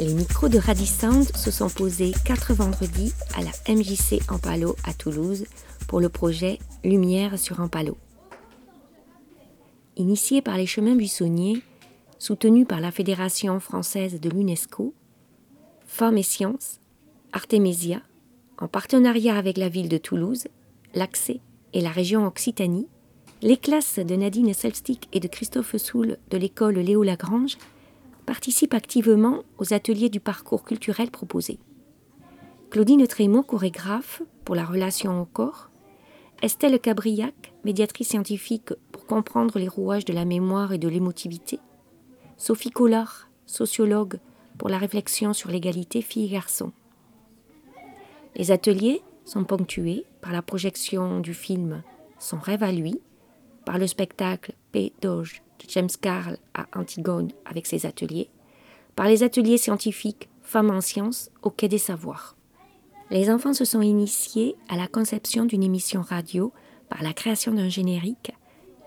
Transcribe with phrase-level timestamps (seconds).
[0.00, 5.44] Les micros de Radisound se sont posés quatre vendredis à la MJC Ampalo à Toulouse
[5.88, 7.98] pour le projet Lumière sur Ampalo.
[9.98, 11.60] Initié par les chemins buissonniers,
[12.18, 14.94] soutenu par la Fédération française de l'UNESCO,
[15.84, 16.80] Femmes et Sciences,
[17.34, 18.00] Artemisia,
[18.56, 20.44] en partenariat avec la ville de Toulouse,
[20.94, 21.40] l'Accès
[21.74, 22.88] et la région Occitanie,
[23.42, 27.58] les classes de Nadine Selstick et de Christophe Soul de l'école Léo Lagrange
[28.26, 31.58] participent activement aux ateliers du parcours culturel proposé.
[32.70, 35.70] Claudine Trémaux, chorégraphe pour la relation au corps,
[36.42, 41.58] Estelle Cabriac, médiatrice scientifique pour comprendre les rouages de la mémoire et de l'émotivité,
[42.36, 44.18] Sophie Collard, sociologue
[44.56, 46.72] pour la réflexion sur l'égalité filles-garçons.
[48.36, 51.82] Les ateliers sont ponctués par la projection du film
[52.18, 53.00] Son rêve à lui,
[53.66, 54.92] par le spectacle P.
[55.02, 58.30] Doge James Carl à Antigone avec ses ateliers,
[58.96, 62.36] par les ateliers scientifiques Femmes en sciences au Quai des Savoirs.
[63.10, 66.52] Les enfants se sont initiés à la conception d'une émission radio
[66.88, 68.32] par la création d'un générique,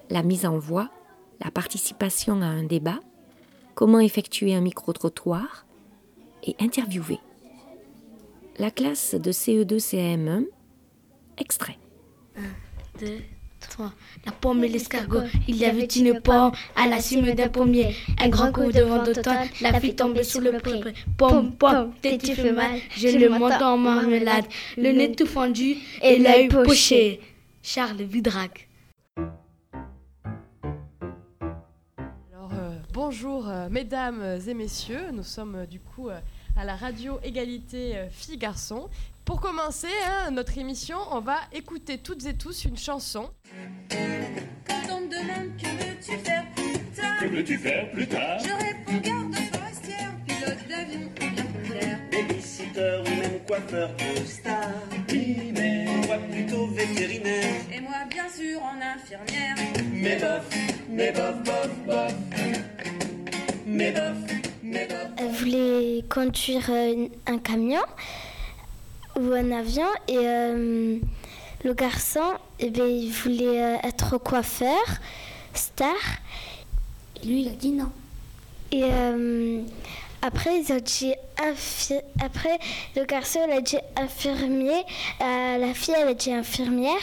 [0.09, 0.89] la mise en voix,
[1.43, 2.99] la participation à un débat,
[3.75, 5.65] comment effectuer un micro-trottoir
[6.43, 7.19] et interviewer.
[8.59, 10.45] La classe de CE2-CM1,
[11.37, 11.77] extrait.
[12.35, 12.41] 1,
[13.05, 13.17] 2,
[13.73, 13.91] 3.
[14.25, 17.95] La pomme et l'escargot, il y avait une pomme à la cime d'un pommier.
[18.19, 20.79] Un grand coup de vent d'automne, la fille tombée sous le pré.
[21.17, 22.79] Pomme, pomme, t'es-tu fait mal?
[22.95, 24.45] J'ai le menton en marmelade,
[24.77, 27.19] le nez tout fendu et l'œil poché.
[27.63, 28.69] Charles Vidrac.
[32.31, 36.19] Alors, euh, bonjour euh, mesdames et messieurs, nous sommes euh, du coup euh,
[36.55, 38.87] à la radio égalité filles-garçons.
[39.25, 43.29] Pour commencer hein, notre émission, on va écouter toutes et tous une chanson.
[43.89, 48.49] Quand on me demande que veux-tu faire plus tard, Que veux-tu faire plus tard je
[48.49, 51.99] réponds garde forestière, pilote d'avion ou bien polaire.
[52.11, 54.69] Babysitter ou même coiffeur de star.
[55.09, 57.55] Oui, mais Moi plutôt vétérinaire.
[57.73, 59.55] Et moi bien sûr en infirmière.
[59.93, 60.49] Mais bof,
[60.89, 62.13] mais bof, bof, bof.
[63.65, 64.17] Mais bof,
[64.61, 64.97] mais bof.
[65.17, 67.81] Elle voulait conduire euh, un camion
[69.19, 70.97] ou un avion et euh,
[71.63, 74.83] le garçon, eh ben, il voulait euh, être coiffeur,
[75.53, 75.95] star.
[77.21, 77.91] Et lui, il a dit non.
[78.71, 79.61] Et euh,
[80.21, 82.57] après, ils ont dit infi- après
[82.95, 84.81] le garçon il a dit infirmier,
[85.21, 87.01] euh, la fille elle a dit infirmière.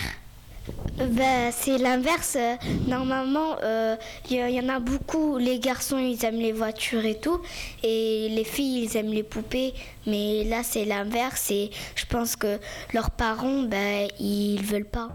[0.99, 2.37] Ben, c'est l'inverse.
[2.37, 3.97] Euh, Normalement, euh,
[4.29, 5.39] il y, y en a beaucoup.
[5.39, 7.41] Les garçons, ils aiment les voitures et tout.
[7.83, 9.73] Et les filles, ils aiment les poupées.
[10.07, 11.51] Mais là, c'est l'inverse.
[11.51, 12.59] Et je pense que
[12.93, 15.09] leurs parents, ben, ils veulent pas.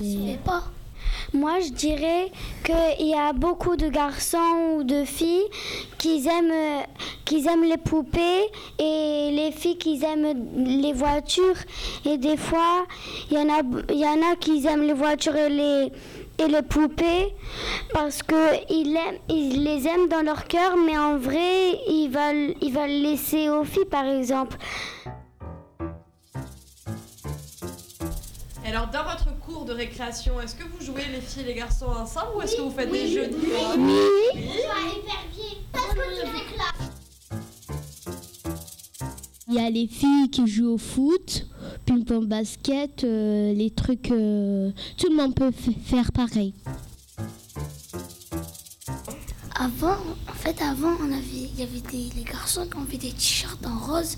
[0.00, 0.64] Mais pas.
[1.34, 2.30] Moi, je dirais
[2.62, 5.48] qu'il y a beaucoup de garçons ou de filles
[5.96, 6.84] qui aiment,
[7.24, 11.56] qui aiment les poupées et les filles qui aiment les voitures.
[12.04, 12.86] Et des fois,
[13.30, 13.62] il y en a,
[13.92, 15.92] y en a qui aiment les voitures et les,
[16.38, 17.34] et les poupées
[17.94, 18.98] parce qu'ils
[19.30, 23.64] ils les aiment dans leur cœur, mais en vrai, ils veulent, ils veulent laisser aux
[23.64, 24.58] filles, par exemple.
[28.64, 29.26] Alors, dans votre
[29.72, 32.62] de récréation, est-ce que vous jouez les filles et les garçons ensemble ou est-ce que
[32.62, 33.74] vous faites des jeux différents
[39.48, 41.46] Il y a les filles qui jouent au foot,
[41.84, 44.10] ping-pong basket, euh, les trucs.
[44.10, 45.52] euh, tout le monde peut
[45.84, 46.54] faire pareil.
[49.56, 49.96] Avant,
[50.28, 51.22] en fait, avant, on avait,
[51.54, 54.16] il y avait des, les garçons qui avaient des t-shirts en rose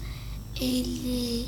[0.61, 1.45] et les,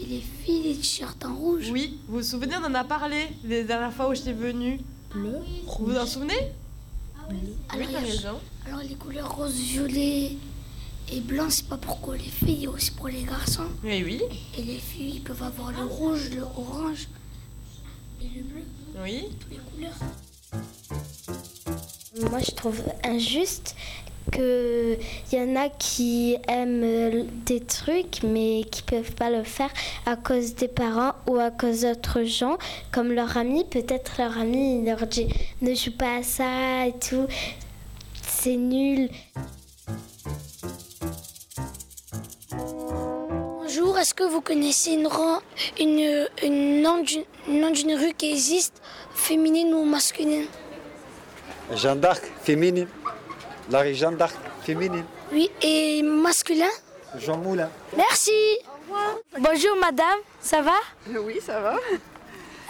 [0.00, 1.68] et les filles des t-shirts en rouge.
[1.70, 4.80] Oui, vous vous souvenez, on en a parlé les dernières fois où j'étais venue.
[5.12, 5.36] Bleu,
[5.78, 6.34] Vous vous en souvenez?
[7.28, 7.38] Alors, Oui,
[7.74, 8.40] il y t'as a- raison.
[8.66, 10.32] alors, les couleurs rose, violet
[11.12, 13.66] et blanc, c'est pas pour les filles, aussi pour les garçons.
[13.84, 14.20] Oui, oui,
[14.58, 17.08] Et les filles ils peuvent avoir le rouge, le orange
[18.20, 18.62] et le bleu,
[19.02, 19.24] oui.
[19.40, 19.98] toutes les couleurs.
[22.30, 23.74] Moi, je trouve injuste
[24.32, 24.98] qu'il
[25.32, 29.70] y en a qui aiment des trucs mais qui peuvent pas le faire
[30.06, 32.58] à cause des parents ou à cause d'autres gens,
[32.92, 33.64] comme leur ami.
[33.64, 35.28] Peut-être leur ami il leur dit
[35.62, 37.26] ne joue pas à ça et tout,
[38.26, 39.08] c'est nul.
[42.50, 45.40] Bonjour, est-ce que vous connaissez une, ran-
[45.80, 48.80] une, une nom d'une nom d'une rue qui existe,
[49.14, 50.46] féminine ou masculine?
[51.74, 52.86] Jeanne d'Arc féminine.
[53.70, 55.04] La Jeanne d'Arc féminine.
[55.32, 56.68] Oui, et masculin
[57.18, 57.68] Jean Moulin.
[57.96, 58.32] Merci
[59.38, 60.76] Bonjour madame, ça va?
[61.08, 61.76] Oui, ça va.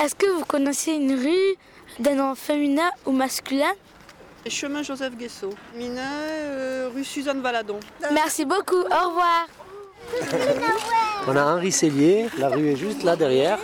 [0.02, 1.56] Est-ce que vous connaissez une rue
[1.99, 3.73] d'un nom féminin ou masculin?
[4.49, 5.50] Chemin Joseph Guesso.
[5.75, 7.81] Mina, euh, rue Suzanne Valadon.
[8.12, 9.46] Merci beaucoup, au revoir.
[11.26, 13.58] On a Henri Cellier, la rue est juste là derrière,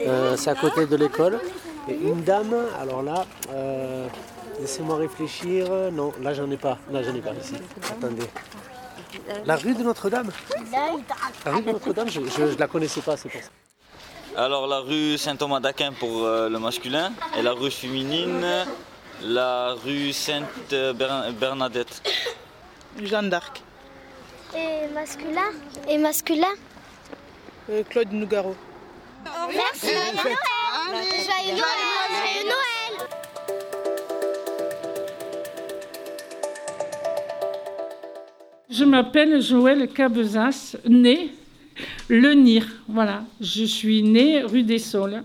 [0.00, 1.40] euh, c'est à côté de l'école.
[1.88, 4.06] Et une dame, alors là, euh,
[4.60, 7.54] laissez-moi réfléchir, non, là j'en ai pas, là j'en ai pas ici.
[7.90, 8.28] Attendez.
[9.44, 10.30] La rue de Notre-Dame?
[10.72, 13.48] La rue de Notre-Dame, je ne la connaissais pas, c'est pour ça.
[14.36, 18.46] Alors la rue Saint-Thomas d'Aquin pour euh, le masculin et la rue féminine,
[19.22, 22.00] la rue Sainte-Bernadette.
[23.02, 23.62] Jeanne d'Arc.
[24.54, 25.50] Et masculin?
[25.88, 26.54] Et masculin?
[27.70, 28.54] Euh, Claude Nougaro.
[29.52, 29.88] Merci.
[29.88, 30.36] Joyeux Noël.
[30.88, 31.66] Joyeux Noël.
[32.10, 32.69] Joyeux Noël.
[38.70, 41.32] Je m'appelle Joël Cabezas, née
[42.08, 42.64] Le Nir.
[42.86, 45.24] Voilà, je suis née rue des Saules.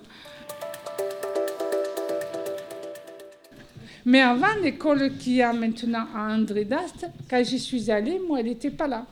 [4.03, 8.39] Mais avant l'école qu'il y a maintenant à André d'Ast, quand j'y suis allée, moi,
[8.39, 9.06] elle n'était pas là.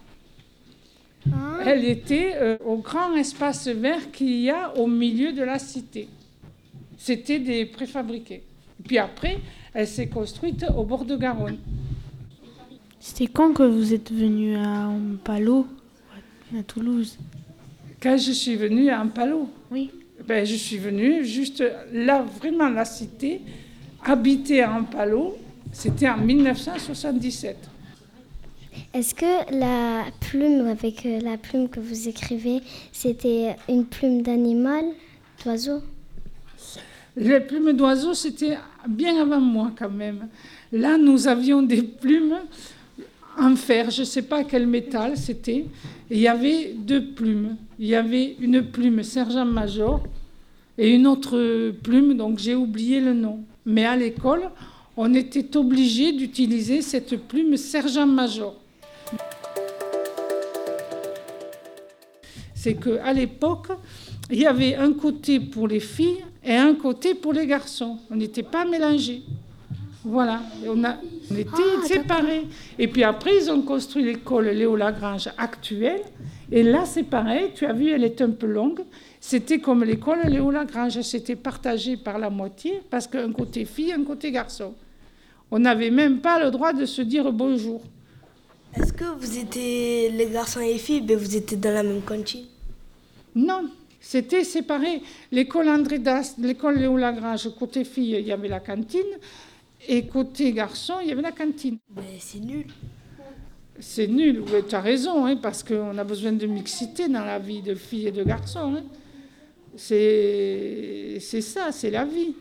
[1.63, 6.07] Elle était euh, au grand espace vert qu'il y a au milieu de la cité.
[6.97, 8.41] C'était des préfabriqués.
[8.83, 9.37] Puis après,
[9.75, 11.57] elle s'est construite au bord de Garonne.
[13.05, 15.67] C'était quand que vous êtes venu à Ampalo,
[16.57, 17.17] à Toulouse
[18.01, 19.91] Quand je suis venue à Ampalo Oui.
[20.25, 21.61] Ben, je suis venue juste
[21.91, 23.41] là, vraiment la cité,
[24.05, 25.37] habiter à Ampalo,
[25.73, 27.57] c'était en 1977.
[28.93, 32.61] Est-ce que la plume, avec euh, la plume que vous écrivez,
[32.93, 34.85] c'était une plume d'animal,
[35.43, 35.81] d'oiseau?
[37.17, 38.57] Les plumes d'oiseaux, c'était
[38.87, 40.29] bien avant moi quand même.
[40.71, 42.39] Là, nous avions des plumes
[43.37, 45.65] en fer, je ne sais pas quel métal c'était.
[46.09, 47.55] Il y avait deux plumes.
[47.79, 50.03] Il y avait une plume sergent-major
[50.77, 53.39] et une autre plume, donc j'ai oublié le nom.
[53.65, 54.49] Mais à l'école,
[54.95, 58.55] on était obligé d'utiliser cette plume sergent-major.
[62.53, 63.67] C'est qu'à l'époque,
[64.31, 67.97] il y avait un côté pour les filles et un côté pour les garçons.
[68.09, 69.23] On n'était pas mélangés.
[70.05, 70.41] Voilà,
[71.33, 71.51] on était
[71.83, 72.43] Ah, séparés.
[72.77, 76.01] Et puis après, ils ont construit l'école Léo Lagrange actuelle.
[76.51, 78.81] Et là, c'est pareil, tu as vu, elle est un peu longue.
[79.19, 84.03] C'était comme l'école Léo Lagrange, c'était partagé par la moitié, parce qu'un côté fille, un
[84.03, 84.73] côté garçon.
[85.49, 87.81] On n'avait même pas le droit de se dire bonjour.
[88.75, 92.01] Est-ce que vous étiez les garçons et les filles, mais vous étiez dans la même
[92.01, 92.45] cantine?
[93.35, 93.69] Non,
[93.99, 95.01] c'était séparé.
[95.31, 99.01] L'école André Das, l'école Léo Lagrange, côté fille, il y avait la cantine.
[99.87, 101.77] Et côté garçon, il y avait la cantine.
[101.95, 102.67] Mais c'est nul.
[103.79, 107.39] C'est nul, oui, tu as raison, hein, parce qu'on a besoin de mixité dans la
[107.39, 108.75] vie de filles et de garçons.
[108.77, 108.83] hein.
[109.75, 112.35] C'est c'est ça, c'est la vie.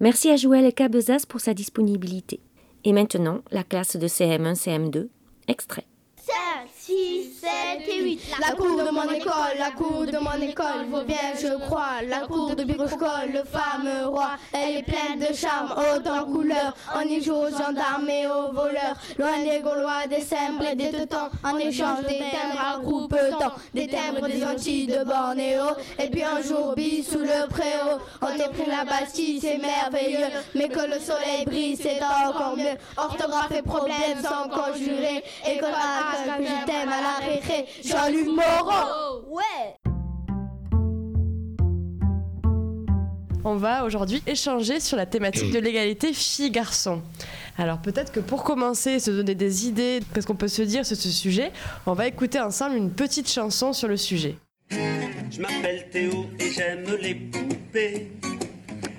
[0.00, 2.40] Merci à Joël Cabezas pour sa disponibilité.
[2.84, 5.08] Et maintenant, la classe de CM1, CM2,
[5.48, 5.84] extrait.
[6.58, 8.20] 5, 6, 7 et 8.
[8.40, 12.02] La cour de mon école, la cour de mon école vaut bien, je crois.
[12.08, 16.74] La cour de Biroscole, le fameux roi, elle est pleine de charme, autant couleurs.
[16.96, 18.96] On y joue aux gendarmes et aux voleurs.
[19.18, 21.28] Loin des Gaulois, des Sembres et des Teutons.
[21.44, 25.64] En échange des timbres à groupe-temps, des timbres des Antilles de Bornéo.
[25.98, 30.26] Et puis un jour, bis sous le préau, on est pris la Bastille, c'est merveilleux.
[30.56, 32.76] Mais que le soleil brille, c'est encore mieux.
[32.96, 35.22] Orthographe et problème sans conjurer.
[35.46, 35.66] Et que
[36.48, 37.66] je t'aime à la récré.
[37.84, 39.24] Jean-Luc Moreau.
[39.28, 39.76] Ouais.
[43.44, 47.02] On va aujourd'hui échanger sur la thématique de l'égalité filles-garçons.
[47.56, 50.96] Alors peut-être que pour commencer, se donner des idées, qu'est-ce qu'on peut se dire sur
[50.96, 51.52] ce sujet,
[51.86, 54.36] on va écouter ensemble une petite chanson sur le sujet.
[54.70, 58.08] Je m'appelle Théo et j'aime les poupées.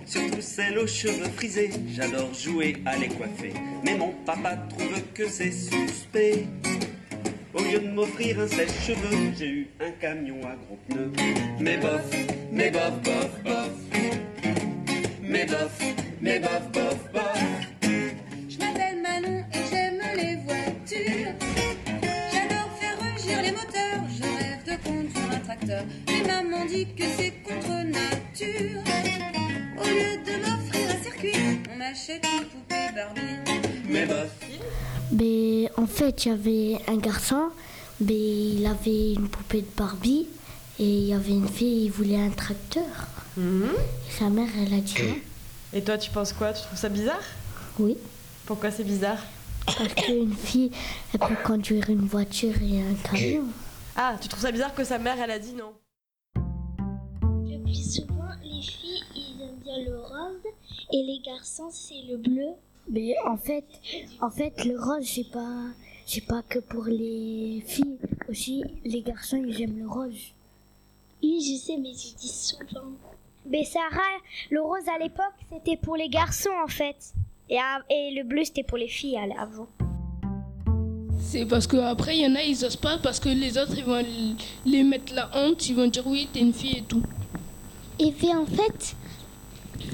[0.06, 3.54] Surtout celles aux cheveux frisés, j'adore jouer à les coiffer.
[3.84, 6.48] Mais mon papa trouve que c'est suspect.
[7.60, 11.12] Au lieu de m'offrir un sèche-cheveux, j'ai eu un camion à gros pneus.
[11.60, 12.10] Mais bof,
[12.52, 13.72] mais bof, bof, bof.
[15.22, 15.82] Mais bof,
[16.22, 17.40] mais bof, bof, bof.
[17.82, 21.34] Je m'appelle Manon et j'aime les voitures.
[22.32, 24.04] J'adore faire rugir les moteurs.
[24.18, 25.84] Je rêve de conduire un tracteur.
[26.08, 28.82] Mais maman dit que c'est contre nature.
[29.78, 33.62] Au lieu de m'offrir un circuit, on m'achète une poupée Barbie.
[33.90, 34.32] Mais bof.
[35.12, 37.50] Mais en fait, il y avait un garçon,
[38.00, 40.28] mais il avait une poupée de Barbie
[40.80, 42.86] et il y avait une fille, il voulait un tracteur.
[43.38, 45.16] Et sa mère, elle a dit non.
[45.74, 46.52] Et toi, tu penses quoi?
[46.52, 47.22] Tu trouves ça bizarre?
[47.78, 47.96] Oui.
[48.46, 49.20] Pourquoi c'est bizarre?
[49.66, 50.72] Parce qu'une fille,
[51.14, 53.46] elle peut conduire une voiture et un camion.
[53.96, 55.74] Ah, tu trouves ça bizarre que sa mère, elle a dit non?
[56.36, 60.42] Le plus souvent, les filles, ils aiment bien le rose
[60.92, 62.56] et les garçons, c'est le bleu.
[62.92, 63.66] Mais en fait,
[64.22, 65.66] en fait, le rose, c'est pas,
[66.06, 67.98] c'est pas que pour les filles.
[68.30, 70.34] Aussi, les garçons, ils aiment le rose.
[71.24, 72.90] Oui, je sais, mais je dis souvent.
[73.46, 74.18] Mais Sarah,
[74.52, 77.14] le rose à l'époque, c'était pour les garçons en fait.
[77.50, 79.68] Et, à- et le bleu, c'était pour les filles à- avant.
[81.20, 83.84] C'est parce qu'après, il y en a, ils osent pas parce que les autres, ils
[83.84, 84.04] vont
[84.66, 87.04] les mettre la honte, ils vont dire oui, t'es une fille et tout.
[88.00, 88.96] Et puis en fait,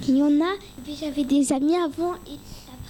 [0.08, 0.54] il y en a,
[1.00, 2.38] j'avais des amis avant et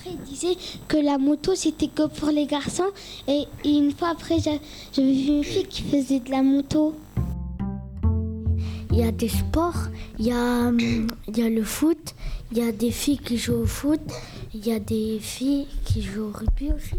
[0.06, 0.58] après ils disaient
[0.88, 2.92] que la moto c'était que pour les garçons
[3.28, 4.60] et, une fois après j'a-
[4.94, 6.94] j'avais vu une fille qui faisait de la moto.
[8.92, 12.16] Il y a des sports, il y a, hum, il y a le foot,
[12.52, 14.00] il y a des filles qui jouent au foot,
[14.54, 16.96] il y a des filles qui jouent au rugby aussi.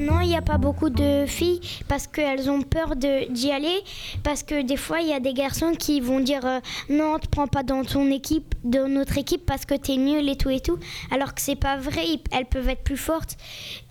[0.00, 3.84] Non, il n'y a pas beaucoup de filles parce qu'elles ont peur d'y aller.
[4.24, 7.28] Parce que des fois, il y a des garçons qui vont dire euh, non, te
[7.28, 10.60] prends pas dans ton équipe, dans notre équipe parce que t'es nul et tout et
[10.60, 10.78] tout.
[11.10, 13.36] Alors que c'est pas vrai, elles peuvent être plus fortes.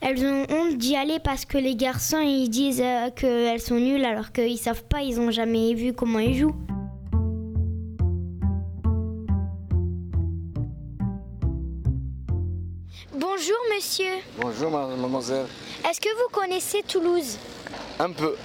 [0.02, 4.06] Elles ont honte d'y aller parce que les garçons ils disent euh, qu'elles sont nulles
[4.06, 6.56] alors qu'ils savent pas, ils ont jamais vu comment ils jouent.
[13.40, 15.46] Bonjour monsieur, Bonjour mademoiselle.
[15.90, 17.38] est-ce que vous connaissez Toulouse?
[17.98, 18.36] Un peu.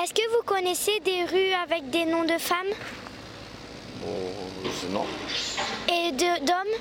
[0.00, 2.68] Est-ce que vous connaissez des rues avec des noms de femmes?
[4.06, 5.04] Oh, non.
[5.88, 6.76] et de- d'hommes?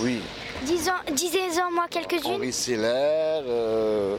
[0.00, 0.20] Oui.
[0.64, 2.34] Disons- Disez-en moi quelques-unes.
[2.34, 4.16] Henri Siller, euh,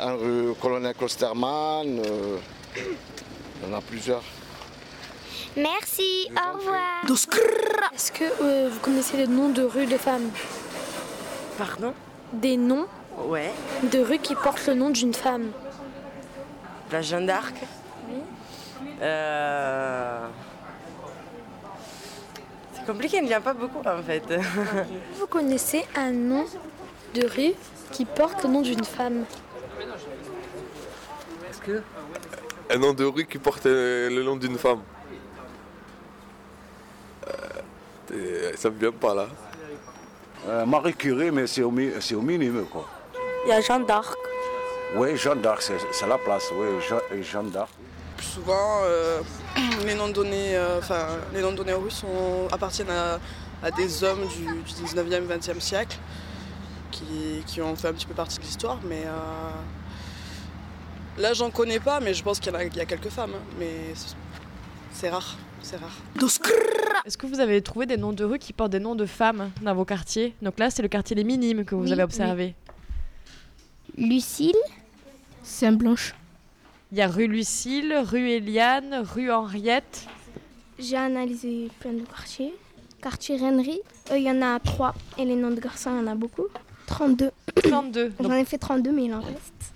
[0.00, 1.98] un rue Colonel Klosterman.
[2.06, 2.36] euh,
[2.76, 4.22] il y en a plusieurs.
[5.56, 7.02] Merci, au revoir.
[7.92, 10.30] Est-ce que euh, vous connaissez les noms de rues de femmes?
[11.60, 11.92] Pardon
[12.32, 12.86] Des noms
[13.26, 13.52] Ouais.
[13.92, 15.50] de rues qui portent le nom d'une femme.
[16.90, 17.54] La Jeanne d'Arc
[19.02, 20.26] Euh,
[22.72, 24.24] C'est compliqué, il n'y en a pas beaucoup en fait.
[25.18, 26.46] Vous connaissez un nom
[27.14, 27.52] de rue
[27.92, 29.24] qui porte le nom d'une femme
[31.50, 31.82] Est-ce que
[32.70, 34.80] Un nom de rue qui porte le nom d'une femme.
[38.12, 39.26] Euh, ça me vient pas là.
[40.48, 42.86] Euh, Marie Curie, mais c'est au, mi- c'est au minimum, quoi.
[43.44, 44.14] Il y a Jeanne d'Arc.
[44.96, 47.70] Oui, Jeanne d'Arc, c'est c'est la place, oui, Je- Jeanne d'Arc.
[48.16, 49.20] Plus souvent, euh,
[49.86, 53.18] les noms donnés, euh, enfin, les noms donnés aux Russes sont- appartiennent à,
[53.62, 55.96] à des hommes du, du 19e, 20e siècle
[56.90, 58.78] qui, qui ont fait un petit peu partie de l'histoire.
[58.84, 59.50] Mais euh,
[61.18, 63.10] là, j'en connais pas, mais je pense qu'il y, en a- il y a quelques
[63.10, 63.32] femmes.
[63.36, 64.16] hein, mais c'est-
[64.92, 65.96] c'est rare, c'est rare.
[67.06, 69.50] Est-ce que vous avez trouvé des noms de rues qui portent des noms de femmes
[69.62, 72.54] dans vos quartiers Donc là, c'est le quartier Les Minimes que vous Oui, avez observé.
[73.96, 74.56] Lucille
[75.42, 76.14] Saint-Blanche.
[76.92, 80.06] Il y a rue Lucille, rue Eliane, rue Henriette.
[80.78, 82.54] J'ai analysé plein de quartiers.
[83.00, 83.80] Quartier Rennery,
[84.10, 84.94] euh, il y en a trois.
[85.16, 86.48] Et les noms de garçons, il y en a beaucoup.
[86.86, 87.30] 32.
[87.62, 88.12] 32.
[88.20, 89.72] J'en ai fait 32, mais il en reste.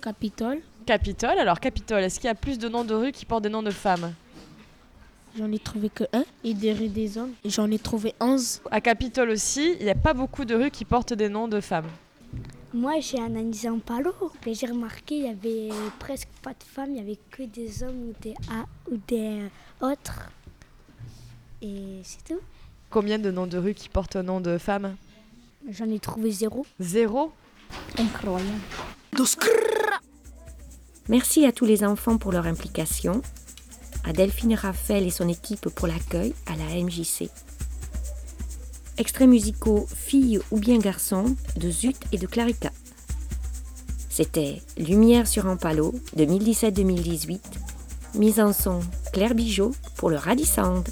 [0.00, 0.60] Capitole.
[0.84, 1.38] Capitole.
[1.38, 3.62] Alors, Capitole, est-ce qu'il y a plus de noms de rues qui portent des noms
[3.64, 4.12] de femmes
[5.38, 6.24] J'en ai trouvé que un.
[6.44, 7.32] Et des rues des hommes.
[7.44, 8.62] Et j'en ai trouvé 11.
[8.70, 11.60] À Capitole aussi, il n'y a pas beaucoup de rues qui portent des noms de
[11.60, 11.88] femmes.
[12.72, 14.12] Moi, j'ai analysé en palo,
[14.44, 17.82] mais j'ai remarqué il y avait presque pas de femmes, il y avait que des
[17.82, 19.42] hommes ou des A ou des
[19.80, 20.30] autres.
[21.62, 22.40] Et c'est tout.
[22.90, 24.96] Combien de noms de rues qui portent un nom de femmes?
[25.70, 26.66] J'en ai trouvé zéro.
[26.80, 27.32] Zéro?
[27.98, 28.50] Incroyable.
[31.08, 33.22] Merci à tous les enfants pour leur implication,
[34.06, 37.28] à Delphine Raphaël et son équipe pour l'accueil à la MJC.
[38.98, 42.70] Extraits musicaux Filles ou bien garçons de Zut et de Clarica.
[44.08, 47.40] C'était Lumière sur un palo 2017-2018,
[48.14, 48.80] mise en son
[49.12, 50.84] Claire Bijot pour le Radisand.